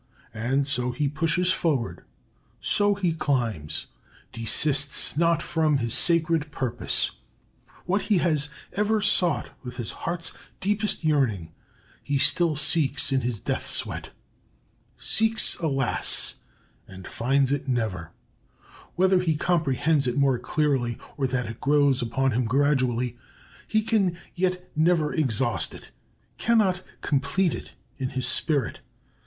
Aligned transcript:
And 0.33 0.65
so 0.65 0.89
he 0.89 1.07
pushes 1.07 1.51
forward, 1.51 2.03
so 2.59 2.95
he 2.95 3.13
climbs, 3.13 3.85
desists 4.33 5.15
not 5.15 5.43
from 5.43 5.77
his 5.77 5.93
sacred 5.93 6.51
purpose. 6.51 7.11
What 7.85 8.01
he 8.01 8.17
has 8.17 8.49
ever 8.73 9.03
sought 9.03 9.51
with 9.63 9.77
his 9.77 9.91
heart's 9.91 10.33
deepest 10.59 11.03
yearning, 11.03 11.51
he 12.01 12.17
still 12.17 12.55
seeks 12.55 13.11
in 13.11 13.21
his 13.21 13.39
death 13.39 13.69
sweat. 13.69 14.09
Seeks 14.97 15.55
alas! 15.59 16.37
and 16.87 17.05
finds 17.05 17.51
it 17.51 17.67
never. 17.67 18.11
Whether 18.95 19.19
he 19.19 19.37
comprehends 19.37 20.07
it 20.07 20.17
more 20.17 20.39
clearly 20.39 20.97
or 21.15 21.27
that 21.27 21.45
it 21.45 21.61
grows 21.61 22.01
upon 22.01 22.31
him 22.31 22.45
gradually, 22.45 23.19
he 23.67 23.83
can 23.83 24.17
yet 24.33 24.67
never 24.75 25.13
exhaust 25.13 25.75
it, 25.75 25.91
cannot 26.39 26.81
complete 27.01 27.53
it 27.53 27.73
in 27.99 28.09
his 28.09 28.25
spirit. 28.25 28.79